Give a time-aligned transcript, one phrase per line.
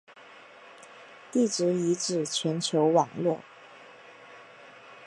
[1.31, 3.39] 地质遗址全球网络。